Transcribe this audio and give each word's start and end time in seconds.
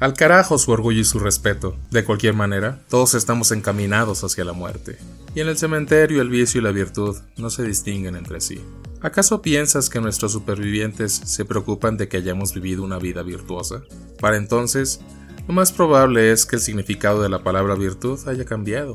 Al 0.00 0.14
carajo 0.14 0.58
su 0.58 0.70
orgullo 0.70 1.00
y 1.00 1.04
su 1.04 1.18
respeto. 1.18 1.74
De 1.90 2.04
cualquier 2.04 2.32
manera, 2.32 2.80
todos 2.88 3.14
estamos 3.14 3.50
encaminados 3.50 4.22
hacia 4.22 4.44
la 4.44 4.52
muerte. 4.52 4.96
Y 5.34 5.40
en 5.40 5.48
el 5.48 5.58
cementerio 5.58 6.22
el 6.22 6.28
vicio 6.28 6.60
y 6.60 6.64
la 6.64 6.70
virtud 6.70 7.16
no 7.36 7.50
se 7.50 7.64
distinguen 7.64 8.14
entre 8.14 8.40
sí. 8.40 8.60
¿Acaso 9.00 9.42
piensas 9.42 9.90
que 9.90 10.00
nuestros 10.00 10.30
supervivientes 10.30 11.12
se 11.12 11.44
preocupan 11.44 11.96
de 11.96 12.08
que 12.08 12.16
hayamos 12.16 12.54
vivido 12.54 12.84
una 12.84 12.98
vida 12.98 13.24
virtuosa? 13.24 13.82
Para 14.20 14.36
entonces, 14.36 15.00
lo 15.48 15.54
más 15.54 15.72
probable 15.72 16.30
es 16.30 16.46
que 16.46 16.56
el 16.56 16.62
significado 16.62 17.20
de 17.20 17.28
la 17.28 17.42
palabra 17.42 17.74
virtud 17.74 18.20
haya 18.28 18.44
cambiado. 18.44 18.92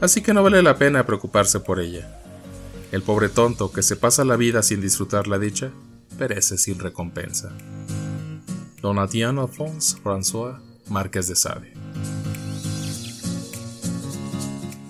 Así 0.00 0.22
que 0.22 0.32
no 0.32 0.44
vale 0.44 0.62
la 0.62 0.78
pena 0.78 1.06
preocuparse 1.06 1.58
por 1.58 1.80
ella. 1.80 2.20
El 2.92 3.02
pobre 3.02 3.30
tonto 3.30 3.72
que 3.72 3.82
se 3.82 3.96
pasa 3.96 4.24
la 4.24 4.36
vida 4.36 4.62
sin 4.62 4.80
disfrutar 4.80 5.26
la 5.26 5.40
dicha, 5.40 5.72
perece 6.18 6.56
sin 6.56 6.78
recompensa. 6.78 7.52
Donatien 8.80 9.38
Alphonse 9.38 9.96
François 10.02 10.58
Márquez 10.88 11.28
de 11.28 11.36
Sade. 11.36 11.72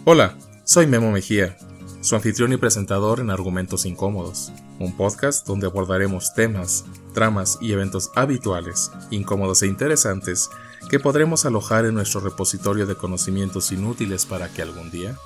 Hola, 0.05 0.37
soy 0.65 0.87
Memo 0.87 1.11
Mejía, 1.11 1.59
su 2.01 2.15
anfitrión 2.15 2.53
y 2.53 2.57
presentador 2.57 3.21
en 3.21 3.31
Argumentos 3.31 3.85
Incómodos, 3.87 4.53
un 4.79 4.97
podcast 4.97 5.47
donde 5.47 5.67
abordaremos 5.67 6.35
temas, 6.35 6.85
tramas 7.13 7.59
y 7.61 7.73
eventos 7.73 8.11
habituales, 8.15 8.93
incómodos 9.11 9.63
e 9.63 9.67
interesantes 9.67 10.49
que 10.89 11.01
podremos 11.01 11.45
alojar 11.45 11.85
en 11.85 11.95
nuestro 11.95 12.21
repositorio 12.21 12.87
de 12.87 12.95
conocimientos 12.95 13.73
inútiles 13.73 14.25
para 14.25 14.49
que 14.49 14.63
algún 14.63 14.91
día 14.91 15.17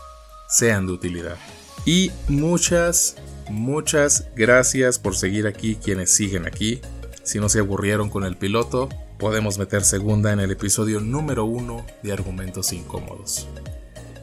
sean 0.48 0.86
de 0.86 0.92
utilidad. 0.92 1.36
Y 1.84 2.10
muchas, 2.28 3.16
muchas 3.50 4.26
gracias 4.34 4.98
por 4.98 5.16
seguir 5.16 5.46
aquí 5.46 5.76
quienes 5.76 6.10
siguen 6.10 6.46
aquí 6.46 6.80
si 7.24 7.40
no 7.40 7.48
se 7.48 7.60
aburrieron 7.60 8.10
con 8.10 8.24
el 8.24 8.36
piloto, 8.36 8.90
podemos 9.18 9.58
meter 9.58 9.82
segunda 9.82 10.32
en 10.32 10.40
el 10.40 10.50
episodio 10.50 11.00
número 11.00 11.46
uno 11.46 11.84
de 12.02 12.12
Argumentos 12.12 12.72
Incómodos. 12.72 13.48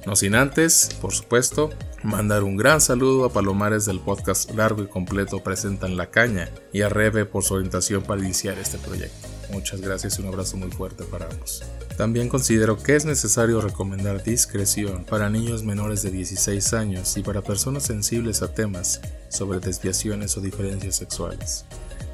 No 0.05 0.15
sin 0.15 0.35
antes, 0.35 0.89
por 1.01 1.11
supuesto, 1.11 1.71
mandar 2.03 2.43
un 2.43 2.57
gran 2.57 2.79
saludo 2.79 3.25
a 3.25 3.33
Palomares 3.33 3.85
del 3.85 3.99
podcast 3.99 4.51
largo 4.51 4.83
y 4.83 4.87
completo 4.87 5.43
Presentan 5.43 5.97
la 5.97 6.11
Caña 6.11 6.49
y 6.71 6.81
a 6.81 6.89
Rebe 6.89 7.25
por 7.25 7.43
su 7.43 7.55
orientación 7.55 8.03
para 8.03 8.21
iniciar 8.21 8.57
este 8.59 8.77
proyecto. 8.77 9.27
Muchas 9.51 9.81
gracias 9.81 10.17
y 10.17 10.21
un 10.21 10.27
abrazo 10.27 10.57
muy 10.57 10.71
fuerte 10.71 11.03
para 11.03 11.27
ambos. 11.27 11.63
También 11.97 12.29
considero 12.29 12.81
que 12.81 12.95
es 12.95 13.05
necesario 13.05 13.61
recomendar 13.61 14.23
discreción 14.23 15.05
para 15.05 15.29
niños 15.29 15.63
menores 15.63 16.03
de 16.03 16.11
16 16.11 16.73
años 16.73 17.17
y 17.17 17.21
para 17.21 17.41
personas 17.41 17.83
sensibles 17.83 18.41
a 18.43 18.53
temas 18.53 19.01
sobre 19.29 19.59
desviaciones 19.59 20.37
o 20.37 20.41
diferencias 20.41 20.95
sexuales 20.95 21.65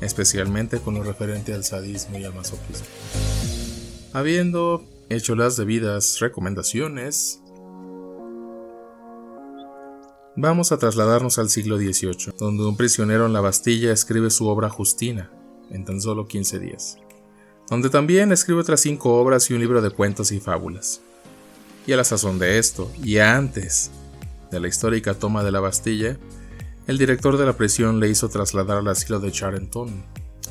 especialmente 0.01 0.79
con 0.79 0.95
lo 0.95 1.03
referente 1.03 1.53
al 1.53 1.63
sadismo 1.63 2.17
y 2.17 2.23
al 2.23 2.33
masoquismo. 2.33 2.85
Habiendo 4.13 4.83
hecho 5.09 5.35
las 5.35 5.57
debidas 5.57 6.19
recomendaciones, 6.19 7.41
vamos 10.35 10.71
a 10.71 10.77
trasladarnos 10.77 11.39
al 11.39 11.49
siglo 11.49 11.77
XVIII, 11.77 12.33
donde 12.37 12.63
un 12.65 12.77
prisionero 12.77 13.25
en 13.25 13.33
la 13.33 13.41
Bastilla 13.41 13.91
escribe 13.91 14.29
su 14.29 14.47
obra 14.47 14.69
Justina 14.69 15.31
en 15.71 15.83
tan 15.83 15.99
solo 15.99 16.27
15 16.27 16.59
días, 16.59 16.97
donde 17.69 17.89
también 17.89 18.31
escribe 18.31 18.61
otras 18.61 18.81
cinco 18.81 19.19
obras 19.19 19.49
y 19.49 19.53
un 19.53 19.59
libro 19.59 19.81
de 19.81 19.89
cuentos 19.89 20.31
y 20.31 20.39
fábulas. 20.39 21.01
Y 21.85 21.93
a 21.93 21.97
la 21.97 22.03
sazón 22.03 22.37
de 22.37 22.59
esto, 22.59 22.91
y 23.03 23.17
antes 23.17 23.91
de 24.51 24.59
la 24.59 24.67
histórica 24.67 25.13
toma 25.13 25.43
de 25.43 25.51
la 25.51 25.59
Bastilla, 25.59 26.17
el 26.87 26.97
director 26.97 27.37
de 27.37 27.45
la 27.45 27.57
prisión 27.57 27.99
le 27.99 28.09
hizo 28.09 28.29
trasladar 28.29 28.77
al 28.77 28.87
asilo 28.87 29.19
de 29.19 29.31
Charenton, 29.31 30.05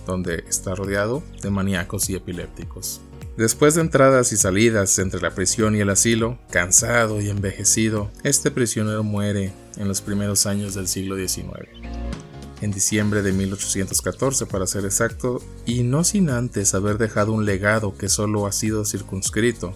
donde 0.07 0.45
está 0.47 0.75
rodeado 0.75 1.23
de 1.43 1.51
maníacos 1.51 2.11
y 2.11 2.15
epilépticos. 2.15 3.01
Después 3.39 3.75
de 3.75 3.81
entradas 3.81 4.33
y 4.33 4.37
salidas 4.37 4.99
entre 4.99 5.21
la 5.21 5.35
prisión 5.35 5.75
y 5.75 5.81
el 5.81 5.89
asilo, 5.89 6.39
cansado 6.51 7.23
y 7.23 7.31
envejecido, 7.31 8.11
este 8.23 8.51
prisionero 8.51 9.03
muere 9.03 9.53
en 9.79 9.89
los 9.89 10.03
primeros 10.03 10.47
años 10.47 10.75
del 10.75 10.89
siglo 10.89 11.17
XIX. 11.17 11.69
En 12.61 12.71
diciembre 12.71 13.23
de 13.23 13.33
1814 13.33 14.47
para 14.47 14.67
ser 14.67 14.85
exacto, 14.85 15.43
y 15.65 15.85
no 15.85 16.05
sin 16.05 16.29
antes 16.29 16.75
haber 16.75 16.99
dejado 16.99 17.33
un 17.33 17.47
legado 17.47 17.97
que 17.97 18.11
solo 18.11 18.47
ha 18.47 18.53
sido 18.53 18.85
circunscrito 18.85 19.75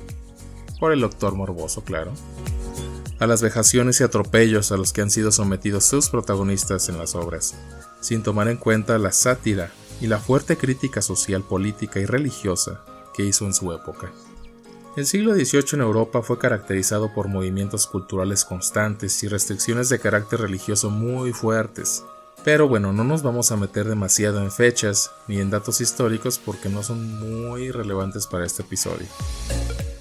por 0.78 0.92
el 0.92 1.00
doctor 1.00 1.34
morboso, 1.34 1.84
claro, 1.84 2.12
a 3.20 3.26
las 3.26 3.42
vejaciones 3.42 4.00
y 4.00 4.04
atropellos 4.04 4.72
a 4.72 4.76
los 4.76 4.92
que 4.92 5.02
han 5.02 5.10
sido 5.10 5.30
sometidos 5.30 5.84
sus 5.84 6.08
protagonistas 6.08 6.88
en 6.88 6.98
las 6.98 7.14
obras, 7.14 7.54
sin 8.00 8.22
tomar 8.22 8.48
en 8.48 8.56
cuenta 8.56 8.98
la 8.98 9.12
sátira 9.12 9.70
y 10.00 10.06
la 10.06 10.18
fuerte 10.18 10.56
crítica 10.56 11.02
social, 11.02 11.42
política 11.42 12.00
y 12.00 12.06
religiosa 12.06 12.80
que 13.14 13.24
hizo 13.24 13.44
en 13.44 13.54
su 13.54 13.72
época. 13.72 14.10
El 14.96 15.06
siglo 15.06 15.34
XVIII 15.34 15.64
en 15.74 15.80
Europa 15.82 16.22
fue 16.22 16.38
caracterizado 16.38 17.12
por 17.14 17.28
movimientos 17.28 17.86
culturales 17.86 18.44
constantes 18.44 19.22
y 19.22 19.28
restricciones 19.28 19.88
de 19.88 20.00
carácter 20.00 20.40
religioso 20.40 20.90
muy 20.90 21.32
fuertes. 21.32 22.02
Pero 22.42 22.68
bueno, 22.68 22.92
no 22.92 23.04
nos 23.04 23.22
vamos 23.22 23.52
a 23.52 23.56
meter 23.56 23.86
demasiado 23.86 24.40
en 24.40 24.50
fechas 24.50 25.12
ni 25.28 25.38
en 25.38 25.50
datos 25.50 25.80
históricos 25.80 26.40
porque 26.44 26.70
no 26.70 26.82
son 26.82 27.20
muy 27.20 27.70
relevantes 27.70 28.26
para 28.26 28.46
este 28.46 28.62
episodio. 28.62 29.06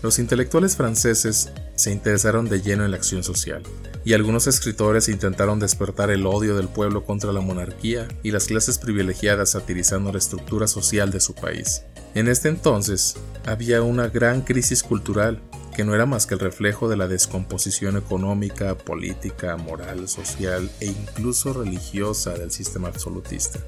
Los 0.01 0.17
intelectuales 0.17 0.77
franceses 0.77 1.51
se 1.75 1.91
interesaron 1.91 2.47
de 2.47 2.61
lleno 2.61 2.85
en 2.85 2.91
la 2.91 2.97
acción 2.97 3.21
social, 3.21 3.63
y 4.05 4.13
algunos 4.13 4.47
escritores 4.47 5.09
intentaron 5.09 5.59
despertar 5.59 6.09
el 6.09 6.25
odio 6.25 6.55
del 6.55 6.69
pueblo 6.69 7.03
contra 7.03 7.33
la 7.33 7.41
monarquía 7.41 8.07
y 8.23 8.31
las 8.31 8.45
clases 8.45 8.77
privilegiadas 8.77 9.51
satirizando 9.51 10.11
la 10.11 10.17
estructura 10.17 10.67
social 10.67 11.11
de 11.11 11.19
su 11.19 11.35
país. 11.35 11.83
En 12.15 12.29
este 12.29 12.47
entonces 12.47 13.17
había 13.45 13.81
una 13.81 14.07
gran 14.07 14.41
crisis 14.41 14.83
cultural 14.83 15.41
que 15.75 15.83
no 15.83 15.93
era 15.93 16.05
más 16.05 16.25
que 16.25 16.33
el 16.33 16.39
reflejo 16.39 16.87
de 16.87 16.97
la 16.97 17.07
descomposición 17.07 17.97
económica, 17.97 18.77
política, 18.77 19.57
moral, 19.57 20.07
social 20.07 20.69
e 20.79 20.87
incluso 20.87 21.53
religiosa 21.53 22.33
del 22.33 22.51
sistema 22.51 22.87
absolutista. 22.87 23.59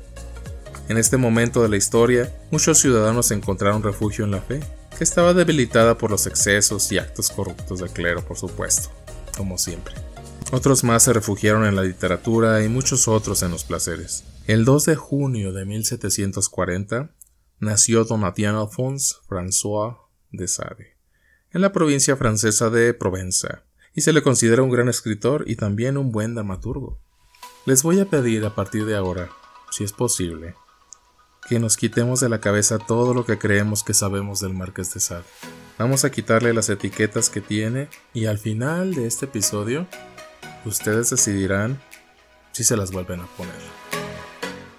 En 0.88 0.98
este 0.98 1.18
momento 1.18 1.62
de 1.62 1.70
la 1.70 1.78
historia, 1.78 2.34
muchos 2.52 2.80
ciudadanos 2.80 3.32
encontraron 3.32 3.84
refugio 3.84 4.26
en 4.26 4.32
la 4.32 4.42
fe 4.42 4.62
estaba 5.04 5.34
debilitada 5.34 5.98
por 5.98 6.12
los 6.12 6.28
excesos 6.28 6.92
y 6.92 7.00
actos 7.00 7.32
corruptos 7.32 7.80
del 7.80 7.90
clero, 7.90 8.24
por 8.24 8.38
supuesto, 8.38 8.90
como 9.36 9.58
siempre. 9.58 9.96
Otros 10.52 10.84
más 10.84 11.04
se 11.04 11.14
refugiaron 11.14 11.66
en 11.66 11.76
la 11.76 11.84
literatura 11.84 12.64
y 12.64 12.70
muchos 12.70 13.08
otros 13.08 13.42
en 13.42 13.52
los 13.52 13.64
placeres. 13.64 14.24
El 14.46 14.64
2 14.64 14.86
de 14.86 14.96
junio 14.96 15.54
de 15.54 15.66
1740 15.66 17.10
nació 17.60 18.04
Donatien 18.04 18.56
Alphonse 18.56 19.16
François 19.28 19.98
de 20.32 20.48
Sade, 20.48 20.98
en 21.52 21.62
la 21.62 21.72
provincia 21.72 22.16
francesa 22.16 22.70
de 22.70 22.94
Provenza, 22.94 23.64
y 23.96 24.02
se 24.02 24.14
le 24.14 24.22
considera 24.22 24.62
un 24.62 24.70
gran 24.70 24.88
escritor 24.88 25.46
y 25.48 25.56
también 25.56 25.98
un 25.98 26.12
buen 26.12 26.36
dramaturgo. 26.36 27.00
Les 27.66 27.84
voy 27.84 28.00
a 28.00 28.06
pedir 28.06 28.46
a 28.46 28.56
partir 28.56 28.86
de 28.86 28.96
ahora, 28.96 29.30
si 29.72 29.84
es 29.84 29.94
posible, 29.94 30.56
que 31.52 31.60
nos 31.60 31.76
quitemos 31.76 32.22
de 32.22 32.30
la 32.30 32.40
cabeza 32.40 32.80
todo 32.80 33.14
lo 33.14 33.26
que 33.26 33.38
creemos 33.38 33.84
que 33.84 33.94
sabemos 33.94 34.40
del 34.40 34.54
Marqués 34.54 34.94
de 34.94 35.02
Sade. 35.02 35.26
Vamos 35.78 36.06
a 36.06 36.10
quitarle 36.10 36.54
las 36.54 36.70
etiquetas 36.70 37.30
que 37.30 37.42
tiene 37.42 37.90
y 38.14 38.28
al 38.28 38.38
final 38.38 38.94
de 38.94 39.06
este 39.06 39.26
episodio 39.26 39.86
ustedes 40.64 41.10
decidirán 41.10 41.78
si 42.54 42.64
se 42.64 42.78
las 42.78 42.94
vuelven 42.94 43.20
a 43.20 43.26
poner. 43.36 43.54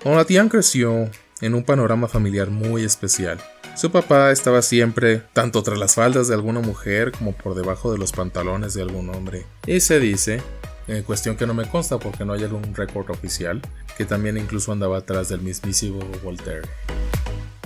Onatian 0.04 0.48
creció 0.48 1.10
en 1.42 1.54
un 1.54 1.62
panorama 1.62 2.08
familiar 2.08 2.48
muy 2.48 2.84
especial. 2.84 3.38
Su 3.76 3.90
papá 3.90 4.30
estaba 4.30 4.62
siempre 4.62 5.22
tanto 5.34 5.62
tras 5.62 5.78
las 5.78 5.96
faldas 5.96 6.28
de 6.28 6.34
alguna 6.36 6.60
mujer 6.60 7.12
como 7.12 7.32
por 7.32 7.54
debajo 7.54 7.92
de 7.92 7.98
los 7.98 8.12
pantalones 8.12 8.72
de 8.72 8.80
algún 8.80 9.10
hombre. 9.10 9.44
Y 9.66 9.80
se 9.80 10.00
dice 10.00 10.40
eh, 10.88 11.02
cuestión 11.06 11.36
que 11.36 11.46
no 11.46 11.54
me 11.54 11.68
consta 11.68 11.98
porque 11.98 12.24
no 12.24 12.32
hay 12.32 12.44
algún 12.44 12.74
récord 12.74 13.10
oficial, 13.10 13.60
que 13.96 14.04
también 14.04 14.36
incluso 14.36 14.72
andaba 14.72 14.98
atrás 14.98 15.28
del 15.28 15.40
mismísimo 15.40 16.00
Voltaire. 16.22 16.68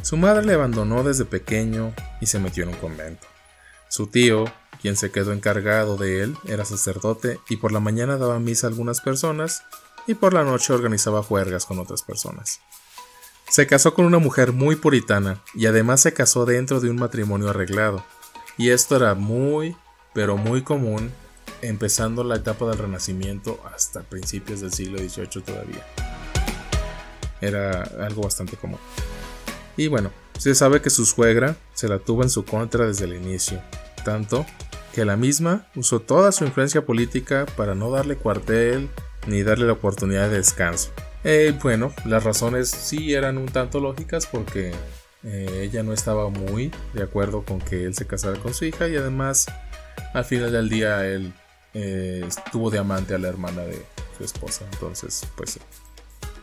Su 0.03 0.17
madre 0.17 0.45
le 0.45 0.55
abandonó 0.55 1.03
desde 1.03 1.25
pequeño 1.25 1.95
y 2.21 2.27
se 2.27 2.39
metió 2.39 2.63
en 2.65 2.71
un 2.71 2.77
convento. 2.77 3.27
Su 3.89 4.07
tío, 4.07 4.45
quien 4.81 4.97
se 4.97 5.11
quedó 5.11 5.33
encargado 5.33 5.97
de 5.97 6.23
él, 6.23 6.37
era 6.47 6.65
sacerdote 6.65 7.41
y 7.49 7.57
por 7.57 7.73
la 7.73 7.81
mañana 7.81 8.17
daba 8.17 8.39
misa 8.39 8.67
a 8.67 8.71
algunas 8.71 9.01
personas 9.01 9.65
y 10.07 10.15
por 10.15 10.33
la 10.33 10.45
noche 10.45 10.73
organizaba 10.73 11.23
juergas 11.23 11.67
con 11.67 11.79
otras 11.79 12.03
personas. 12.03 12.61
Se 13.49 13.67
casó 13.67 13.95
con 13.95 14.05
una 14.05 14.19
mujer 14.19 14.53
muy 14.53 14.77
puritana 14.77 15.41
y 15.55 15.67
además 15.67 16.01
se 16.01 16.12
casó 16.12 16.47
dentro 16.47 16.81
de 16.81 16.91
un 16.91 16.97
matrimonio 16.97 17.49
arreglado, 17.49 18.05
y 18.59 18.71
esto 18.71 18.97
era 18.97 19.15
muy, 19.15 19.77
pero 20.15 20.37
muy 20.37 20.62
común 20.62 21.12
empezando 21.62 22.25
la 22.25 22.37
etapa 22.37 22.67
del 22.67 22.79
Renacimiento 22.79 23.61
hasta 23.75 24.03
principios 24.03 24.61
del 24.61 24.73
siglo 24.73 24.99
XVIII 24.99 25.43
todavía. 25.43 25.87
Era 27.41 27.82
algo 28.00 28.23
bastante 28.23 28.56
común. 28.56 28.79
Y 29.76 29.88
bueno, 29.88 30.11
se 30.38 30.55
sabe 30.55 30.81
que 30.81 30.91
su 30.91 31.05
suegra 31.05 31.56
se 31.75 31.88
la 31.88 31.99
tuvo 31.99 32.23
en 32.23 32.31
su 32.31 32.44
contra 32.44 32.87
desde 32.87 33.05
el 33.05 33.14
inicio, 33.14 33.61
tanto 34.05 34.47
que 34.94 35.05
la 35.05 35.17
misma 35.17 35.67
usó 35.75 36.00
toda 36.00 36.32
su 36.32 36.44
influencia 36.44 36.87
política 36.87 37.47
para 37.56 37.75
no 37.75 37.91
darle 37.91 38.17
cuartel 38.17 38.88
ni 39.26 39.43
darle 39.43 39.67
la 39.67 39.73
oportunidad 39.75 40.31
de 40.31 40.37
descanso. 40.37 40.91
Eh, 41.25 41.59
bueno, 41.62 41.93
las 42.05 42.25
razones 42.25 42.70
sí 42.70 43.12
eran 43.14 43.37
un 43.37 43.47
tanto 43.47 43.81
lógicas 43.81 44.26
porque 44.26 44.73
Eh, 45.29 45.62
ella 45.64 45.82
no 45.82 45.93
estaba 45.93 46.29
muy 46.29 46.70
de 46.94 47.02
acuerdo 47.02 47.43
con 47.44 47.59
que 47.59 47.85
él 47.85 47.94
se 47.94 48.06
casara 48.06 48.38
con 48.38 48.55
su 48.55 48.64
hija 48.64 48.87
y 48.87 48.94
además 48.94 49.47
al 50.14 50.25
final 50.25 50.52
del 50.52 50.69
día 50.69 51.05
él 51.05 51.32
eh, 51.78 52.25
estuvo 52.26 52.70
de 52.70 52.78
amante 52.78 53.14
a 53.14 53.19
la 53.19 53.28
hermana 53.28 53.61
de 53.62 53.84
su 54.17 54.25
esposa. 54.25 54.64
Entonces, 54.73 55.26
pues 55.37 55.58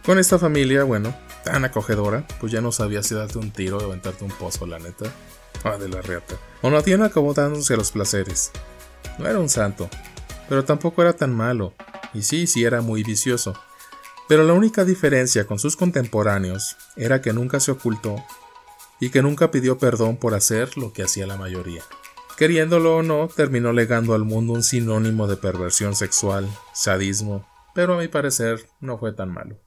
con 0.06 0.20
esta 0.20 0.38
familia, 0.38 0.84
bueno, 0.84 1.16
tan 1.44 1.66
acogedora, 1.66 2.28
pues 2.40 2.52
ya 2.52 2.62
no 2.62 2.72
sabía 2.72 3.02
si 3.02 3.16
darte 3.16 3.40
un 3.40 3.52
tiro 3.52 3.78
o 3.78 3.84
aventarte 3.84 4.24
un 4.24 4.32
pozo, 4.32 4.68
la 4.68 4.78
neta. 4.78 5.06
Ah, 5.64 5.78
de 5.78 5.90
la 5.90 6.02
reata. 6.02 6.36
Acabó 7.04 7.34
dándose 7.34 7.76
los 7.76 7.92
placeres. 7.92 8.52
No 9.18 9.28
era 9.28 9.40
un 9.40 9.50
santo, 9.50 9.90
pero 10.50 10.66
tampoco 10.66 11.02
era 11.02 11.14
tan 11.14 11.34
malo. 11.34 11.74
Y 12.14 12.22
sí, 12.22 12.46
sí 12.46 12.64
era 12.64 12.82
muy 12.82 13.04
vicioso. 13.04 13.56
Pero 14.28 14.44
la 14.44 14.54
única 14.54 14.86
diferencia 14.86 15.48
con 15.48 15.58
sus 15.58 15.76
contemporáneos 15.76 16.76
era 16.96 17.22
que 17.22 17.34
nunca 17.34 17.60
se 17.60 17.72
ocultó 17.72 18.24
y 19.00 19.10
que 19.10 19.24
nunca 19.24 19.52
pidió 19.52 19.80
perdón 19.80 20.18
por 20.18 20.36
hacer 20.36 20.78
lo 20.78 20.94
que 20.94 21.04
hacía 21.04 21.26
la 21.26 21.38
mayoría. 21.38 21.82
Queriéndolo 22.38 22.98
o 22.98 23.04
no, 23.04 23.28
terminó 23.28 23.74
legando 23.74 24.16
al 24.16 24.24
mundo 24.24 24.54
un 24.54 24.64
sinónimo 24.64 25.28
de 25.28 25.38
perversión 25.38 25.96
sexual, 25.96 26.50
sadismo, 26.74 27.48
pero 27.76 27.94
a 27.94 27.98
mi 28.00 28.08
parecer 28.08 28.66
no 28.80 28.98
fue 28.98 29.14
tan 29.14 29.32
malo. 29.32 29.60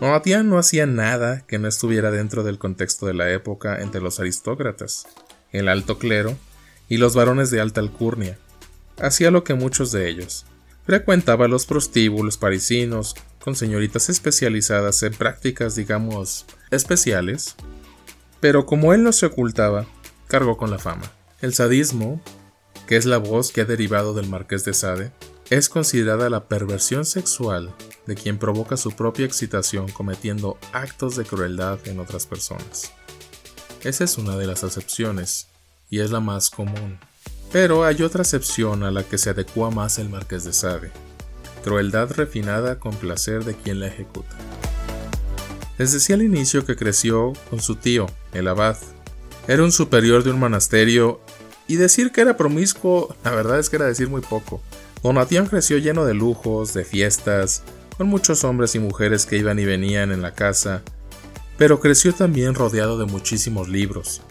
Donatian 0.00 0.48
no 0.48 0.58
hacía 0.58 0.86
nada 0.86 1.44
que 1.46 1.58
no 1.58 1.68
estuviera 1.68 2.10
dentro 2.10 2.42
del 2.42 2.58
contexto 2.58 3.06
de 3.06 3.14
la 3.14 3.30
época 3.30 3.80
entre 3.80 4.00
los 4.00 4.18
aristócratas, 4.18 5.06
el 5.52 5.68
alto 5.68 5.98
clero 5.98 6.36
y 6.88 6.96
los 6.96 7.14
varones 7.14 7.50
de 7.50 7.60
alta 7.60 7.80
alcurnia. 7.80 8.38
Hacía 9.00 9.30
lo 9.30 9.44
que 9.44 9.54
muchos 9.54 9.92
de 9.92 10.08
ellos. 10.08 10.46
Frecuentaba 10.84 11.48
los 11.48 11.66
prostíbulos 11.66 12.36
parisinos 12.36 13.14
con 13.40 13.56
señoritas 13.56 14.08
especializadas 14.08 15.02
en 15.02 15.12
prácticas, 15.14 15.76
digamos, 15.76 16.46
especiales, 16.70 17.56
pero 18.44 18.66
como 18.66 18.92
él 18.92 19.02
no 19.02 19.10
se 19.14 19.24
ocultaba, 19.24 19.86
cargó 20.26 20.58
con 20.58 20.70
la 20.70 20.78
fama. 20.78 21.10
El 21.40 21.54
sadismo, 21.54 22.20
que 22.86 22.96
es 22.96 23.06
la 23.06 23.16
voz 23.16 23.50
que 23.50 23.62
ha 23.62 23.64
derivado 23.64 24.12
del 24.12 24.28
marqués 24.28 24.66
de 24.66 24.74
Sade, 24.74 25.12
es 25.48 25.70
considerada 25.70 26.28
la 26.28 26.46
perversión 26.46 27.06
sexual 27.06 27.74
de 28.06 28.14
quien 28.16 28.36
provoca 28.36 28.76
su 28.76 28.92
propia 28.92 29.24
excitación 29.24 29.90
cometiendo 29.90 30.58
actos 30.74 31.16
de 31.16 31.24
crueldad 31.24 31.78
en 31.86 32.00
otras 32.00 32.26
personas. 32.26 32.92
Esa 33.82 34.04
es 34.04 34.18
una 34.18 34.36
de 34.36 34.46
las 34.46 34.62
acepciones, 34.62 35.48
y 35.88 36.00
es 36.00 36.10
la 36.10 36.20
más 36.20 36.50
común. 36.50 36.98
Pero 37.50 37.84
hay 37.84 38.02
otra 38.02 38.20
acepción 38.20 38.82
a 38.82 38.90
la 38.90 39.04
que 39.04 39.16
se 39.16 39.30
adecua 39.30 39.70
más 39.70 39.98
el 39.98 40.10
marqués 40.10 40.44
de 40.44 40.52
Sade, 40.52 40.90
crueldad 41.62 42.10
refinada 42.10 42.78
con 42.78 42.94
placer 42.94 43.42
de 43.42 43.54
quien 43.54 43.80
la 43.80 43.86
ejecuta. 43.86 44.36
Les 45.78 45.92
decía 45.92 46.14
al 46.14 46.22
inicio 46.22 46.64
que 46.64 46.76
creció 46.76 47.32
con 47.50 47.60
su 47.60 47.76
tío, 47.76 48.06
el 48.32 48.46
abad. 48.48 48.76
Era 49.48 49.64
un 49.64 49.72
superior 49.72 50.22
de 50.22 50.30
un 50.30 50.38
monasterio 50.38 51.20
y 51.66 51.76
decir 51.76 52.12
que 52.12 52.20
era 52.20 52.36
promiscuo, 52.36 53.16
la 53.24 53.32
verdad 53.32 53.58
es 53.58 53.70
que 53.70 53.76
era 53.76 53.86
decir 53.86 54.08
muy 54.08 54.20
poco. 54.20 54.62
Donatian 55.02 55.46
creció 55.46 55.78
lleno 55.78 56.04
de 56.04 56.14
lujos, 56.14 56.74
de 56.74 56.84
fiestas, 56.84 57.62
con 57.96 58.06
muchos 58.06 58.44
hombres 58.44 58.74
y 58.74 58.78
mujeres 58.78 59.26
que 59.26 59.36
iban 59.36 59.58
y 59.58 59.64
venían 59.64 60.12
en 60.12 60.22
la 60.22 60.34
casa, 60.34 60.82
pero 61.56 61.80
creció 61.80 62.14
también 62.14 62.54
rodeado 62.54 62.98
de 62.98 63.06
muchísimos 63.06 63.68
libros. 63.68 64.22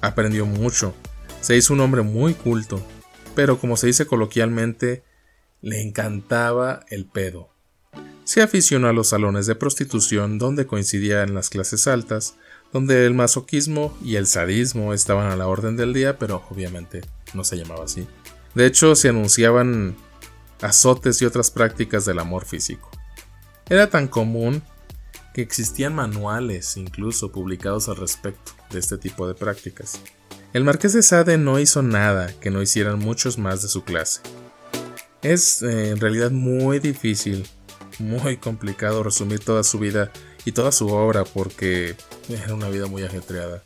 Aprendió 0.00 0.46
mucho, 0.46 0.94
se 1.40 1.56
hizo 1.56 1.72
un 1.72 1.80
hombre 1.80 2.02
muy 2.02 2.34
culto, 2.34 2.80
pero 3.34 3.58
como 3.58 3.76
se 3.76 3.86
dice 3.86 4.06
coloquialmente, 4.06 5.02
le 5.60 5.82
encantaba 5.82 6.84
el 6.88 7.06
pedo. 7.06 7.49
Se 8.30 8.42
aficionó 8.42 8.86
a 8.86 8.92
los 8.92 9.08
salones 9.08 9.46
de 9.46 9.56
prostitución 9.56 10.38
donde 10.38 10.64
coincidían 10.64 11.34
las 11.34 11.50
clases 11.50 11.88
altas, 11.88 12.36
donde 12.72 13.04
el 13.04 13.12
masoquismo 13.12 13.92
y 14.04 14.14
el 14.14 14.28
sadismo 14.28 14.94
estaban 14.94 15.32
a 15.32 15.34
la 15.34 15.48
orden 15.48 15.76
del 15.76 15.92
día, 15.92 16.16
pero 16.16 16.44
obviamente 16.48 17.00
no 17.34 17.42
se 17.42 17.56
llamaba 17.56 17.86
así. 17.86 18.06
De 18.54 18.66
hecho, 18.66 18.94
se 18.94 19.08
anunciaban 19.08 19.96
azotes 20.60 21.20
y 21.20 21.24
otras 21.24 21.50
prácticas 21.50 22.04
del 22.04 22.20
amor 22.20 22.44
físico. 22.44 22.88
Era 23.68 23.90
tan 23.90 24.06
común 24.06 24.62
que 25.34 25.42
existían 25.42 25.96
manuales 25.96 26.76
incluso 26.76 27.32
publicados 27.32 27.88
al 27.88 27.96
respecto 27.96 28.52
de 28.70 28.78
este 28.78 28.96
tipo 28.96 29.26
de 29.26 29.34
prácticas. 29.34 30.00
El 30.52 30.62
marqués 30.62 30.92
de 30.92 31.02
Sade 31.02 31.36
no 31.36 31.58
hizo 31.58 31.82
nada 31.82 32.32
que 32.40 32.52
no 32.52 32.62
hicieran 32.62 33.00
muchos 33.00 33.38
más 33.38 33.60
de 33.62 33.66
su 33.66 33.82
clase. 33.82 34.20
Es 35.20 35.62
eh, 35.62 35.90
en 35.90 35.98
realidad 35.98 36.30
muy 36.30 36.78
difícil, 36.78 37.44
muy 38.00 38.36
complicado 38.36 39.02
resumir 39.02 39.40
toda 39.40 39.62
su 39.62 39.78
vida 39.78 40.10
y 40.44 40.52
toda 40.52 40.72
su 40.72 40.88
obra 40.88 41.24
porque 41.24 41.94
era 42.28 42.54
una 42.54 42.68
vida 42.68 42.86
muy 42.86 43.04
ajetreada. 43.04 43.62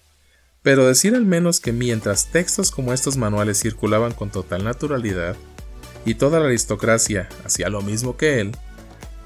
Pero 0.63 0.87
decir 0.87 1.15
al 1.15 1.25
menos 1.25 1.61
que 1.61 1.73
mientras 1.73 2.31
textos 2.31 2.71
como 2.71 2.93
estos 2.93 3.17
manuales 3.17 3.61
circulaban 3.61 4.13
con 4.13 4.31
total 4.31 4.65
naturalidad, 4.65 5.37
y 6.05 6.15
toda 6.15 6.39
la 6.39 6.47
aristocracia 6.47 7.29
hacía 7.45 7.69
lo 7.69 7.81
mismo 7.81 8.17
que 8.17 8.41
él, 8.41 8.53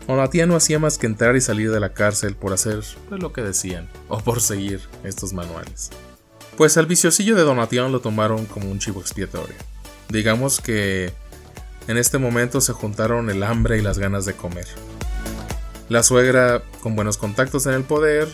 Donatian 0.07 0.49
no 0.49 0.57
hacía 0.57 0.79
más 0.79 0.97
que 0.97 1.07
entrar 1.07 1.37
y 1.37 1.41
salir 1.41 1.71
de 1.71 1.81
la 1.81 1.93
cárcel 1.93 2.35
por 2.35 2.53
hacer 2.53 2.83
pues, 3.09 3.21
lo 3.21 3.33
que 3.33 3.43
decían, 3.43 3.89
o 4.09 4.19
por 4.19 4.41
seguir 4.41 4.81
estos 5.05 5.33
manuales. 5.33 5.91
Pues 6.57 6.77
al 6.77 6.87
viciosillo 6.87 7.37
de 7.37 7.43
Donatian 7.43 7.93
lo 7.93 8.01
tomaron 8.01 8.47
como 8.47 8.71
un 8.71 8.79
chivo 8.79 9.01
expiatorio. 9.01 9.55
Digamos 10.09 10.61
que 10.61 11.13
en 11.89 11.99
este 11.99 12.19
momento 12.19 12.61
se 12.61 12.73
juntaron 12.73 13.29
el 13.29 13.43
hambre 13.43 13.79
y 13.79 13.83
las 13.83 13.99
ganas 13.99 14.25
de 14.25 14.35
comer. 14.35 14.67
La 15.89 16.03
suegra, 16.03 16.63
con 16.83 16.97
buenos 16.97 17.17
contactos 17.17 17.67
en 17.67 17.75
el 17.75 17.85
poder, 17.85 18.29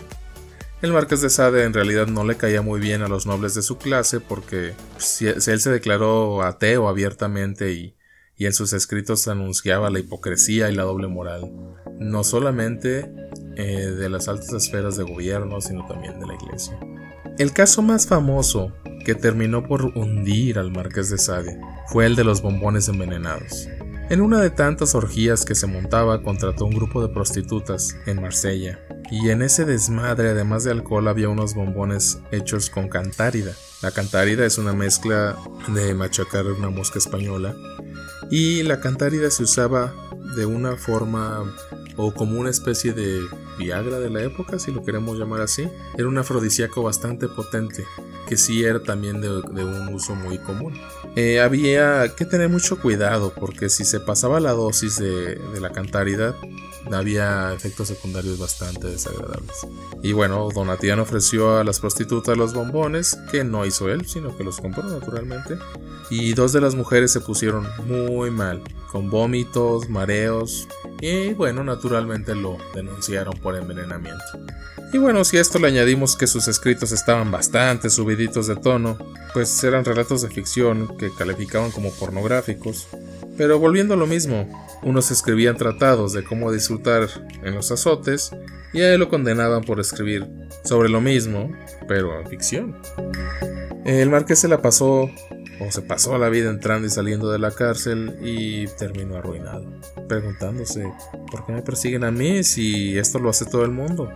el 0.83 0.93
marqués 0.93 1.21
de 1.21 1.31
Sade 1.31 1.65
en 1.65 1.73
realidad 1.73 2.09
no 2.09 2.25
le 2.25 2.37
caía 2.37 2.63
muy 2.63 2.81
bien 2.81 3.03
a 3.03 3.09
los 3.09 3.27
nobles 3.27 3.55
de 3.55 3.63
su 3.63 3.79
clase 3.79 4.21
porque 4.21 4.75
si 4.99 5.27
él 5.27 5.41
se 5.41 5.71
declaró 5.71 6.43
ateo 6.43 6.89
abiertamente 6.89 7.73
y 7.73 7.95
y 8.37 8.47
en 8.47 8.53
sus 8.53 8.73
escritos 8.73 9.29
anunciaba 9.29 9.91
la 9.91 10.01
hipocresía 10.01 10.71
y 10.71 10.75
la 10.75 10.83
doble 10.83 11.07
moral, 11.07 11.53
no 11.99 12.25
solamente 12.25 13.11
eh, 13.57 13.87
de 13.87 14.09
las 14.09 14.29
altas 14.29 14.53
esferas 14.53 14.97
de 14.97 15.05
gobierno, 15.05 15.61
sino 15.61 15.87
también 15.87 16.19
de 16.19 16.27
la 16.27 16.35
iglesia. 16.35 16.79
El 17.39 17.53
caso 17.53 17.83
más 17.83 18.07
famoso 18.07 18.73
que 19.05 19.15
terminó 19.15 19.67
por 19.67 19.85
hundir 19.97 20.59
al 20.59 20.71
marqués 20.71 21.11
de 21.11 21.19
Sade 21.19 21.61
fue 21.89 22.07
el 22.07 22.17
de 22.17 22.25
los 22.25 22.43
bombones 22.43 22.89
envenenados. 22.89 23.69
En 24.11 24.21
una 24.21 24.41
de 24.41 24.51
tantas 24.51 24.95
orgías 24.95 25.45
que 25.45 25.55
se 25.55 25.67
montaba, 25.67 26.23
contrató 26.23 26.67
un 26.67 26.75
grupo 26.75 27.01
de 27.01 27.13
prostitutas 27.13 27.97
en 28.07 28.21
Marsella, 28.21 28.79
y 29.11 29.31
en 29.31 29.43
ese 29.43 29.65
desmadre, 29.65 30.31
además 30.31 30.65
de 30.65 30.73
alcohol, 30.73 31.09
había 31.09 31.29
unos 31.29 31.55
bombones 31.55 32.19
hechos 32.31 32.69
con 32.69 32.89
cantárida. 32.89 33.53
La 33.83 33.93
cantárida 33.93 34.45
es 34.45 34.59
una 34.59 34.73
mezcla 34.73 35.37
de 35.69 35.95
machacar 35.95 36.47
una 36.47 36.71
mosca 36.71 36.99
española 36.99 37.55
y 38.31 38.63
la 38.63 38.81
cantárida 38.81 39.31
se 39.31 39.43
usaba 39.43 39.93
de 40.37 40.47
una 40.47 40.77
forma 40.77 41.45
o 41.97 42.13
como 42.13 42.41
una 42.41 42.51
especie 42.51 42.93
de 42.93 43.21
Viagra 43.59 44.01
de 44.01 44.11
la 44.11 44.23
época, 44.23 44.59
si 44.59 44.73
lo 44.73 44.83
queremos 44.83 45.19
llamar 45.19 45.43
así. 45.43 45.69
Era 45.97 46.09
un 46.09 46.19
afrodisíaco 46.19 46.83
bastante 46.83 47.29
potente, 47.29 47.85
que 48.25 48.37
sí 48.37 48.65
era 48.65 48.83
también 48.83 49.21
de, 49.21 49.29
un 49.31 49.89
uso 49.95 50.15
muy 50.15 50.39
común. 50.39 50.75
Eh, 51.17 51.41
había 51.41 52.15
que 52.17 52.25
tener 52.25 52.49
mucho 52.49 52.81
cuidado 52.81 53.33
porque 53.33 53.69
si 53.69 53.85
se 53.85 54.01
pasaba 54.01 54.41
la 54.41 54.53
dosis 54.53 54.99
de, 54.99 55.39
la 55.61 55.71
cantárida, 55.71 56.35
había 56.93 57.53
efectos 57.53 57.89
secundarios 57.89 58.39
bastante 58.39 58.89
desagradables. 58.89 59.67
Y 60.03 60.13
bueno, 60.13 60.49
Donatian 60.55 61.01
ofreció 61.01 61.59
a 61.59 61.65
las 61.65 61.81
prostitutas 61.81 62.37
los 62.37 62.55
bombones, 62.55 63.17
que 63.31 63.45
no 63.45 63.65
hizo 63.65 63.89
él, 63.89 64.07
sino 64.07 64.37
que 64.37 64.45
los 64.45 64.61
compró 64.61 64.83
naturalmente. 64.85 65.57
Y 66.11 66.35
dos 66.35 66.53
de 66.53 66.61
las 66.61 66.75
mujeres 66.75 67.13
se 67.13 67.21
pusieron 67.21 67.67
muy 67.87 68.31
mal, 68.31 68.63
con 68.91 69.11
vómitos, 69.11 69.89
mareos, 69.89 70.69
y 71.01 71.35
bueno, 71.35 71.65
naturalmente 71.65 72.35
lo 72.35 72.57
denunciaron 72.75 73.35
por 73.39 73.57
envenenamiento. 73.57 74.23
Y 74.93 74.99
bueno, 74.99 75.25
si 75.25 75.37
a 75.37 75.41
esto 75.41 75.59
le 75.59 75.67
añadimos 75.67 76.17
que 76.17 76.27
sus 76.27 76.47
escritos 76.47 76.93
estaban 76.93 77.31
bastante 77.31 77.91
subiditos 77.91 78.47
de 78.47 78.57
tono, 78.57 78.97
pues 79.33 79.63
eran 79.65 79.85
relatos 79.85 80.23
de 80.23 80.31
ficción 80.31 80.97
que 80.97 81.11
calificaban 81.13 81.73
como 81.73 81.91
pornográficos. 81.91 82.87
Pero 83.37 83.59
volviendo 83.59 83.95
a 83.95 83.97
lo 83.97 84.07
mismo, 84.07 84.49
unos 84.85 85.11
escribían 85.11 85.57
tratados 85.57 86.13
de 86.13 86.25
cómo 86.25 86.53
disfrutar 86.53 87.09
en 87.43 87.55
los 87.55 87.71
azotes 87.71 88.31
y 88.73 88.83
a 88.83 88.93
él 88.93 89.01
lo 89.01 89.09
condenaban 89.09 89.63
por 89.63 89.81
escribir 89.81 90.27
sobre 90.65 90.89
lo 90.89 91.01
mismo, 91.01 91.51
pero 91.89 92.21
en 92.21 92.27
ficción. 92.27 92.77
El 93.85 94.11
marqués 94.11 94.39
se 94.39 94.49
la 94.49 94.63
pasó 94.63 95.11
o 95.61 95.71
se 95.71 95.83
pasó 95.83 96.19
la 96.19 96.29
vida 96.29 96.51
entrando 96.51 96.87
y 96.87 96.91
saliendo 96.91 97.31
de 97.31 97.39
la 97.39 97.51
cárcel 97.51 98.17
y 98.23 98.67
terminó 98.67 99.17
arruinado, 99.17 99.73
preguntándose, 100.09 100.93
¿por 101.31 101.47
qué 101.47 101.53
me 101.53 101.63
persiguen 101.63 102.05
a 102.05 102.11
mí 102.11 102.43
si 102.45 102.99
esto 102.99 103.19
lo 103.19 103.31
hace 103.31 103.45
todo 103.45 103.65
el 103.65 103.71
mundo? 103.71 104.11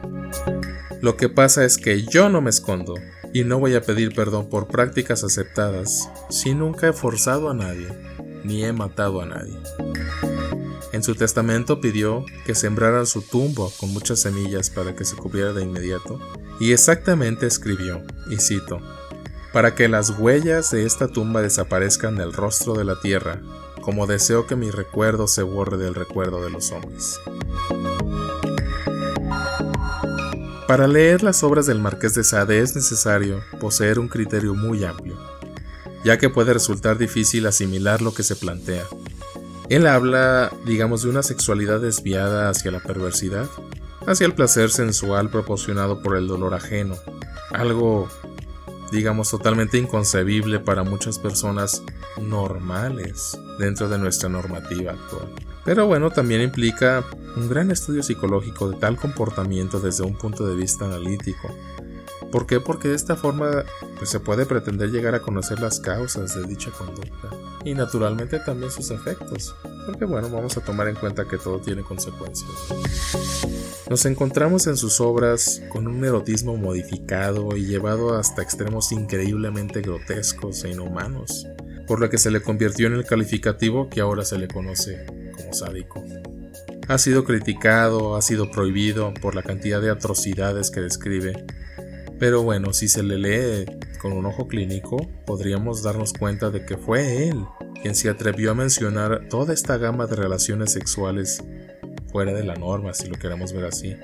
Lo 1.00 1.16
que 1.16 1.28
pasa 1.28 1.64
es 1.64 1.78
que 1.78 2.02
yo 2.02 2.28
no 2.28 2.40
me 2.40 2.50
escondo 2.50 2.94
y 3.32 3.44
no 3.44 3.58
voy 3.58 3.74
a 3.74 3.82
pedir 3.82 4.14
perdón 4.14 4.48
por 4.48 4.68
prácticas 4.68 5.22
aceptadas 5.22 6.10
si 6.28 6.54
nunca 6.54 6.88
he 6.88 6.92
forzado 6.92 7.50
a 7.50 7.54
nadie 7.54 7.88
ni 8.44 8.64
he 8.64 8.72
matado 8.72 9.20
a 9.20 9.26
nadie. 9.26 9.58
En 10.92 11.02
su 11.02 11.14
testamento 11.14 11.80
pidió 11.80 12.24
que 12.46 12.54
sembraran 12.54 13.06
su 13.06 13.22
tumbo 13.22 13.72
con 13.78 13.92
muchas 13.92 14.20
semillas 14.20 14.70
para 14.70 14.96
que 14.96 15.04
se 15.04 15.16
cubriera 15.16 15.52
de 15.52 15.62
inmediato, 15.62 16.18
y 16.60 16.72
exactamente 16.72 17.46
escribió, 17.46 18.02
y 18.30 18.36
cito, 18.38 18.80
para 19.52 19.74
que 19.74 19.88
las 19.88 20.18
huellas 20.18 20.70
de 20.70 20.86
esta 20.86 21.08
tumba 21.08 21.42
desaparezcan 21.42 22.16
del 22.16 22.32
rostro 22.32 22.74
de 22.74 22.84
la 22.84 23.00
tierra, 23.00 23.40
como 23.82 24.06
deseo 24.06 24.46
que 24.46 24.56
mi 24.56 24.70
recuerdo 24.70 25.28
se 25.28 25.42
borre 25.42 25.76
del 25.76 25.94
recuerdo 25.94 26.42
de 26.42 26.50
los 26.50 26.72
hombres. 26.72 27.20
Para 30.66 30.86
leer 30.86 31.22
las 31.22 31.42
obras 31.42 31.66
del 31.66 31.80
Marqués 31.80 32.14
de 32.14 32.24
Sade 32.24 32.60
es 32.60 32.76
necesario 32.76 33.42
poseer 33.58 33.98
un 33.98 34.08
criterio 34.08 34.54
muy 34.54 34.84
amplio, 34.84 35.16
ya 36.04 36.18
que 36.18 36.28
puede 36.28 36.52
resultar 36.52 36.98
difícil 36.98 37.46
asimilar 37.46 38.02
lo 38.02 38.12
que 38.12 38.22
se 38.22 38.36
plantea. 38.36 38.84
Él 39.70 39.86
habla, 39.86 40.52
digamos, 40.64 41.02
de 41.02 41.10
una 41.10 41.22
sexualidad 41.22 41.80
desviada 41.80 42.48
hacia 42.48 42.70
la 42.70 42.80
perversidad, 42.80 43.48
hacia 44.06 44.26
el 44.26 44.34
placer 44.34 44.70
sensual 44.70 45.28
proporcionado 45.30 46.02
por 46.02 46.16
el 46.16 46.26
dolor 46.26 46.54
ajeno, 46.54 46.96
algo 47.50 48.08
digamos, 48.90 49.30
totalmente 49.30 49.78
inconcebible 49.78 50.60
para 50.60 50.82
muchas 50.82 51.18
personas 51.18 51.82
normales 52.20 53.38
dentro 53.58 53.88
de 53.88 53.98
nuestra 53.98 54.28
normativa 54.28 54.92
actual. 54.92 55.28
Pero 55.64 55.86
bueno, 55.86 56.10
también 56.10 56.40
implica 56.40 57.04
un 57.36 57.48
gran 57.48 57.70
estudio 57.70 58.02
psicológico 58.02 58.70
de 58.70 58.78
tal 58.78 58.96
comportamiento 58.96 59.80
desde 59.80 60.04
un 60.04 60.16
punto 60.16 60.46
de 60.46 60.56
vista 60.56 60.86
analítico. 60.86 61.54
¿Por 62.30 62.46
qué? 62.46 62.60
Porque 62.60 62.88
de 62.88 62.94
esta 62.94 63.16
forma 63.16 63.64
pues, 63.96 64.10
se 64.10 64.20
puede 64.20 64.46
pretender 64.46 64.90
llegar 64.90 65.14
a 65.14 65.20
conocer 65.20 65.60
las 65.60 65.80
causas 65.80 66.34
de 66.34 66.46
dicha 66.46 66.70
conducta 66.70 67.30
y 67.64 67.74
naturalmente 67.74 68.38
también 68.40 68.70
sus 68.70 68.90
efectos, 68.90 69.54
porque 69.86 70.04
bueno, 70.04 70.28
vamos 70.30 70.56
a 70.56 70.60
tomar 70.60 70.88
en 70.88 70.94
cuenta 70.94 71.26
que 71.26 71.38
todo 71.38 71.60
tiene 71.60 71.82
consecuencias. 71.82 72.50
Nos 73.88 74.04
encontramos 74.04 74.66
en 74.66 74.76
sus 74.76 75.00
obras 75.00 75.62
con 75.70 75.86
un 75.86 76.04
erotismo 76.04 76.56
modificado 76.56 77.56
y 77.56 77.66
llevado 77.66 78.16
hasta 78.16 78.42
extremos 78.42 78.92
increíblemente 78.92 79.80
grotescos 79.80 80.64
e 80.64 80.70
inhumanos, 80.70 81.46
por 81.86 82.00
lo 82.00 82.10
que 82.10 82.18
se 82.18 82.30
le 82.30 82.42
convirtió 82.42 82.86
en 82.86 82.94
el 82.94 83.06
calificativo 83.06 83.88
que 83.88 84.00
ahora 84.00 84.24
se 84.24 84.38
le 84.38 84.48
conoce 84.48 85.06
como 85.34 85.52
sádico. 85.52 86.04
Ha 86.88 86.98
sido 86.98 87.24
criticado, 87.24 88.16
ha 88.16 88.22
sido 88.22 88.50
prohibido 88.50 89.12
por 89.20 89.34
la 89.34 89.42
cantidad 89.42 89.80
de 89.80 89.90
atrocidades 89.90 90.70
que 90.70 90.80
describe, 90.80 91.44
pero 92.18 92.42
bueno, 92.42 92.72
si 92.72 92.88
se 92.88 93.02
le 93.02 93.18
lee 93.18 93.66
con 94.00 94.12
un 94.12 94.26
ojo 94.26 94.48
clínico, 94.48 94.96
podríamos 95.26 95.82
darnos 95.82 96.12
cuenta 96.12 96.50
de 96.50 96.64
que 96.64 96.76
fue 96.76 97.28
él 97.28 97.44
quien 97.80 97.94
se 97.94 98.08
atrevió 98.08 98.50
a 98.50 98.54
mencionar 98.54 99.28
toda 99.28 99.54
esta 99.54 99.76
gama 99.76 100.06
de 100.06 100.16
relaciones 100.16 100.72
sexuales 100.72 101.44
fuera 102.10 102.32
de 102.32 102.44
la 102.44 102.56
norma, 102.56 102.92
si 102.94 103.08
lo 103.08 103.18
queremos 103.18 103.52
ver 103.52 103.66
así. 103.66 103.94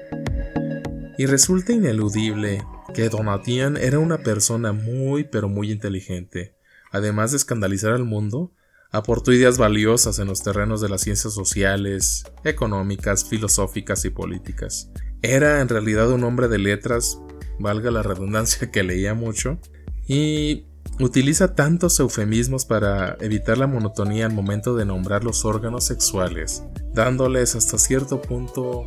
Y 1.19 1.27
resulta 1.27 1.73
ineludible 1.73 2.63
que 2.93 3.09
Donatien 3.09 3.77
era 3.77 3.99
una 3.99 4.19
persona 4.19 4.73
muy 4.73 5.25
pero 5.25 5.49
muy 5.49 5.71
inteligente. 5.71 6.55
Además 6.93 7.33
de 7.33 7.39
escandalizar 7.39 7.93
al 7.93 8.05
mundo, 8.05 8.53
aportó 8.91 9.33
ideas 9.33 9.59
valiosas 9.59 10.21
en 10.21 10.29
los 10.29 10.43
terrenos 10.43 10.81
de 10.81 10.89
las 10.89 11.01
ciencias 11.01 11.35
sociales, 11.35 12.25
económicas, 12.45 13.25
filosóficas 13.29 14.05
y 14.05 14.11
políticas. 14.11 14.91
Era 15.23 15.61
en 15.61 15.69
realidad 15.69 16.11
un 16.13 16.23
hombre 16.23 16.47
de 16.49 16.59
letras, 16.59 17.19
valga 17.59 17.91
la 17.91 18.03
redundancia 18.03 18.71
que 18.71 18.83
leía 18.83 19.15
mucho, 19.15 19.59
y 20.07 20.67
utiliza 21.01 21.55
tantos 21.55 21.99
eufemismos 21.99 22.65
para 22.65 23.17
evitar 23.21 23.59
la 23.59 23.67
monotonía 23.67 24.27
al 24.27 24.33
momento 24.33 24.77
de 24.77 24.85
nombrar 24.85 25.25
los 25.25 25.45
órganos 25.45 25.85
sexuales, 25.85 26.63
dándoles 26.93 27.57
hasta 27.57 27.79
cierto 27.79 28.21
punto 28.21 28.87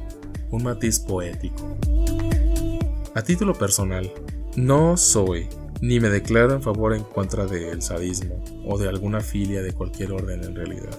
un 0.52 0.64
matiz 0.64 1.00
poético. 1.00 1.78
A 3.16 3.22
título 3.24 3.54
personal, 3.56 4.12
no 4.56 4.96
soy 4.96 5.48
ni 5.82 6.00
me 6.00 6.10
declaro 6.10 6.54
en 6.54 6.62
favor 6.62 6.96
en 6.96 7.04
contra 7.04 7.46
del 7.46 7.82
sadismo 7.82 8.44
o 8.66 8.78
de 8.78 8.90
alguna 8.90 9.22
filia 9.22 9.62
de 9.62 9.74
cualquier 9.74 10.12
orden 10.12 10.44
en 10.44 10.56
realidad. 10.56 10.98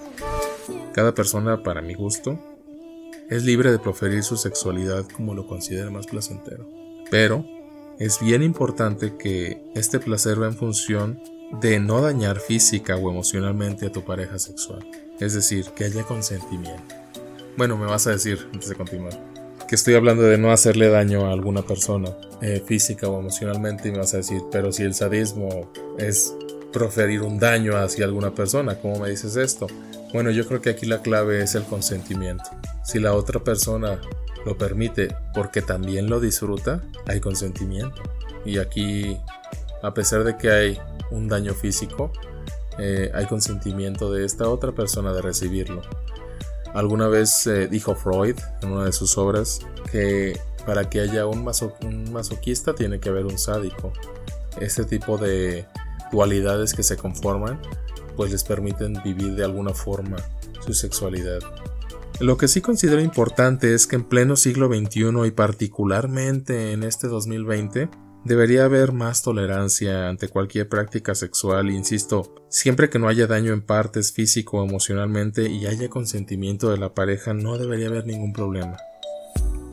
Cada 0.93 1.15
persona, 1.15 1.63
para 1.63 1.83
mi 1.83 1.95
gusto, 1.95 2.39
es 3.29 3.45
libre 3.45 3.71
de 3.73 3.79
proferir 3.79 4.23
su 4.23 4.37
sexualidad 4.37 5.07
como 5.09 5.35
lo 5.35 5.47
considere 5.47 5.91
más 5.91 6.07
placentero. 6.07 6.67
Pero 7.11 7.45
es 7.99 8.21
bien 8.21 8.43
importante 8.43 9.17
que 9.17 9.61
este 9.75 9.99
placer 9.99 10.41
va 10.41 10.47
en 10.47 10.55
función 10.55 11.21
de 11.61 11.81
no 11.81 12.01
dañar 12.01 12.39
física 12.39 12.97
o 12.97 13.11
emocionalmente 13.11 13.87
a 13.87 13.93
tu 13.93 14.05
pareja 14.05 14.39
sexual. 14.39 14.87
Es 15.19 15.35
decir, 15.35 15.67
que 15.75 15.85
haya 15.85 16.05
consentimiento. 16.05 16.95
Bueno, 17.57 17.77
me 17.77 17.87
vas 17.87 18.07
a 18.07 18.11
decir, 18.11 18.49
antes 18.53 18.69
de 18.69 18.77
continuar, 18.77 19.19
que 19.67 19.75
estoy 19.75 19.95
hablando 19.95 20.23
de 20.23 20.39
no 20.39 20.53
hacerle 20.53 20.89
daño 20.89 21.27
a 21.27 21.33
alguna 21.33 21.63
persona, 21.63 22.17
eh, 22.41 22.63
física 22.65 23.09
o 23.09 23.19
emocionalmente, 23.19 23.89
y 23.89 23.93
me 23.93 23.99
vas 23.99 24.15
a 24.15 24.19
decir, 24.19 24.43
pero 24.53 24.71
si 24.71 24.85
el 24.85 24.95
sadismo 24.95 25.73
es 25.99 26.37
proferir 26.73 27.23
un 27.23 27.41
daño 27.41 27.77
hacia 27.77 28.05
alguna 28.05 28.33
persona, 28.33 28.79
¿cómo 28.79 29.01
me 29.01 29.11
dices 29.11 29.35
esto? 29.35 29.67
Bueno, 30.13 30.31
yo 30.31 30.47
creo 30.47 30.61
que 30.61 30.71
aquí 30.71 30.87
la 30.87 31.03
clave 31.03 31.43
es 31.43 31.57
el 31.57 31.65
consentimiento. 31.65 32.45
Si 32.85 33.01
la 33.01 33.13
otra 33.13 33.41
persona 33.41 34.01
lo 34.49 34.57
permite 34.57 35.15
porque 35.35 35.61
también 35.61 36.09
lo 36.09 36.21
disfruta, 36.21 36.83
hay 37.07 37.21
consentimiento. 37.21 38.03
Y 38.47 38.59
aquí, 38.59 39.19
a 39.83 39.93
pesar 39.93 40.25
de 40.25 40.39
que 40.39 40.51
hay 40.51 40.79
un 41.11 41.29
daño 41.29 41.53
físico, 41.53 42.11
eh, 42.79 43.11
hay 43.15 43.27
consentimiento 43.27 44.11
de 44.11 44.25
esta 44.25 44.49
otra 44.49 44.73
persona 44.73 45.13
de 45.13 45.21
recibirlo. 45.21 45.83
Alguna 46.73 47.09
vez 47.09 47.47
eh, 47.47 47.67
dijo 47.67 47.95
Freud 47.95 48.39
en 48.63 48.73
una 48.73 48.87
de 48.87 48.93
sus 48.93 49.19
obras 49.19 49.61
que 49.93 50.39
para 50.65 50.89
que 50.89 51.01
haya 51.01 51.27
un, 51.27 51.51
un 51.83 52.13
masoquista 52.13 52.75
tiene 52.75 53.01
que 53.01 53.11
haber 53.11 53.27
un 53.27 53.39
sádico. 53.39 53.93
Este 54.61 54.85
tipo 54.85 55.19
de 55.19 55.67
dualidades 56.11 56.73
que 56.73 56.83
se 56.83 56.97
conforman 56.97 57.61
pues 58.17 58.33
les 58.33 58.45
permiten 58.45 59.01
vivir 59.05 59.35
de 59.35 59.45
alguna 59.45 59.75
forma 59.75 60.17
su 60.65 60.73
sexualidad. 60.73 61.41
Lo 62.21 62.37
que 62.37 62.49
sí 62.49 62.61
considero 62.61 63.01
importante 63.01 63.75
es 63.75 63.87
que 63.87 63.95
en 63.95 64.03
pleno 64.03 64.35
siglo 64.35 64.67
XXI 64.67 65.27
y 65.27 65.31
particularmente 65.31 66.73
en 66.73 66.83
este 66.83 67.07
2020, 67.07 67.89
debería 68.25 68.65
haber 68.65 68.93
más 68.93 69.23
tolerancia 69.23 70.09
ante 70.09 70.29
cualquier 70.29 70.69
práctica 70.69 71.15
sexual, 71.15 71.71
insisto, 71.71 72.35
siempre 72.49 72.91
que 72.91 72.99
no 72.99 73.07
haya 73.07 73.29
daño 73.29 73.53
en 73.53 73.63
partes 73.63 74.13
físico 74.13 74.59
o 74.59 74.65
emocionalmente 74.65 75.49
y 75.49 75.67
haya 75.67 75.89
consentimiento 75.89 76.71
de 76.71 76.79
la 76.79 76.93
pareja, 76.93 77.35
no 77.35 77.57
debería 77.57 77.87
haber 77.87 78.05
ningún 78.05 78.33
problema. 78.33 78.79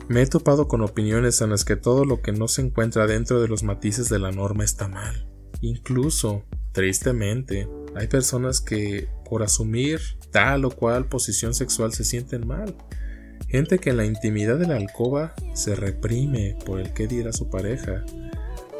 Me 0.08 0.22
he 0.22 0.26
topado 0.26 0.68
con 0.68 0.82
opiniones 0.82 1.40
en 1.40 1.50
las 1.50 1.64
que 1.64 1.74
todo 1.74 2.04
lo 2.04 2.22
que 2.22 2.30
no 2.30 2.46
se 2.46 2.62
encuentra 2.62 3.08
dentro 3.08 3.40
de 3.40 3.48
los 3.48 3.64
matices 3.64 4.08
de 4.08 4.20
la 4.20 4.30
norma 4.30 4.62
está 4.62 4.86
mal. 4.86 5.28
Incluso, 5.62 6.44
tristemente, 6.70 7.68
hay 7.96 8.08
personas 8.08 8.60
que, 8.60 9.08
por 9.28 9.42
asumir 9.42 10.00
tal 10.30 10.64
o 10.64 10.70
cual 10.70 11.06
posición 11.06 11.54
sexual, 11.54 11.92
se 11.92 12.04
sienten 12.04 12.46
mal. 12.46 12.76
Gente 13.48 13.78
que 13.78 13.90
en 13.90 13.96
la 13.96 14.04
intimidad 14.04 14.58
de 14.58 14.66
la 14.66 14.76
alcoba 14.76 15.34
se 15.54 15.74
reprime 15.74 16.58
por 16.66 16.80
el 16.80 16.92
que 16.92 17.06
diera 17.06 17.32
su 17.32 17.48
pareja, 17.48 18.04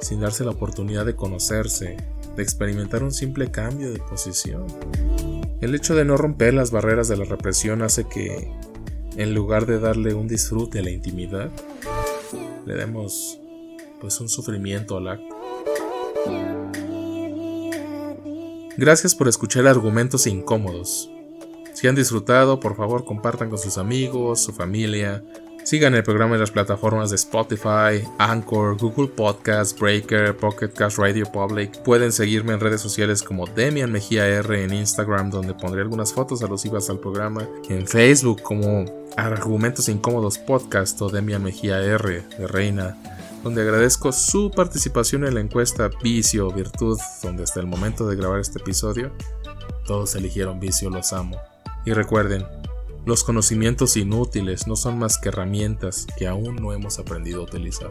sin 0.00 0.20
darse 0.20 0.44
la 0.44 0.50
oportunidad 0.50 1.06
de 1.06 1.16
conocerse, 1.16 1.96
de 2.36 2.42
experimentar 2.42 3.02
un 3.02 3.12
simple 3.12 3.50
cambio 3.50 3.90
de 3.92 4.00
posición. 4.00 4.66
El 5.60 5.74
hecho 5.74 5.94
de 5.94 6.04
no 6.04 6.16
romper 6.16 6.52
las 6.52 6.70
barreras 6.70 7.08
de 7.08 7.16
la 7.16 7.24
represión 7.24 7.82
hace 7.82 8.04
que, 8.04 8.52
en 9.16 9.34
lugar 9.34 9.64
de 9.64 9.78
darle 9.78 10.12
un 10.12 10.28
disfrute 10.28 10.80
a 10.80 10.82
la 10.82 10.90
intimidad, 10.90 11.50
le 12.66 12.74
demos 12.74 13.40
pues 14.00 14.20
un 14.20 14.28
sufrimiento 14.28 14.98
al 14.98 15.08
acto. 15.08 16.65
Gracias 18.78 19.14
por 19.14 19.26
escuchar 19.26 19.66
argumentos 19.66 20.26
incómodos. 20.26 21.10
Si 21.72 21.88
han 21.88 21.94
disfrutado, 21.94 22.60
por 22.60 22.76
favor 22.76 23.06
compartan 23.06 23.48
con 23.48 23.58
sus 23.58 23.78
amigos, 23.78 24.42
su 24.42 24.52
familia. 24.52 25.24
Sigan 25.64 25.94
el 25.94 26.02
programa 26.02 26.34
en 26.34 26.40
las 26.40 26.50
plataformas 26.50 27.08
de 27.08 27.16
Spotify, 27.16 28.06
Anchor, 28.18 28.76
Google 28.78 29.08
Podcast, 29.08 29.80
Breaker, 29.80 30.36
Pocket 30.36 30.68
Cast 30.68 30.98
Radio 30.98 31.24
Public. 31.32 31.82
Pueden 31.82 32.12
seguirme 32.12 32.52
en 32.52 32.60
redes 32.60 32.82
sociales 32.82 33.22
como 33.22 33.46
Demian 33.46 33.90
Mejía 33.90 34.28
R 34.28 34.62
en 34.62 34.74
Instagram, 34.74 35.30
donde 35.30 35.54
pondré 35.54 35.80
algunas 35.80 36.12
fotos 36.12 36.42
alusivas 36.42 36.90
al 36.90 37.00
programa. 37.00 37.48
En 37.70 37.86
Facebook 37.86 38.42
como 38.42 38.84
Argumentos 39.16 39.88
Incómodos 39.88 40.38
Podcast 40.38 41.00
o 41.00 41.08
Demian 41.08 41.42
Mejía 41.42 41.82
R 41.82 42.22
de 42.38 42.46
Reina 42.46 42.96
donde 43.42 43.62
agradezco 43.62 44.12
su 44.12 44.50
participación 44.50 45.24
en 45.24 45.34
la 45.34 45.40
encuesta 45.40 45.90
Vicio 46.02 46.48
o 46.48 46.52
Virtud, 46.52 46.98
donde 47.22 47.44
hasta 47.44 47.60
el 47.60 47.66
momento 47.66 48.08
de 48.08 48.16
grabar 48.16 48.40
este 48.40 48.58
episodio, 48.58 49.12
todos 49.86 50.14
eligieron 50.14 50.60
Vicio, 50.60 50.90
los 50.90 51.12
amo. 51.12 51.40
Y 51.84 51.92
recuerden, 51.92 52.44
los 53.04 53.22
conocimientos 53.22 53.96
inútiles 53.96 54.66
no 54.66 54.74
son 54.74 54.98
más 54.98 55.18
que 55.18 55.28
herramientas 55.28 56.06
que 56.18 56.26
aún 56.26 56.56
no 56.56 56.72
hemos 56.72 56.98
aprendido 56.98 57.42
a 57.42 57.44
utilizar. 57.44 57.90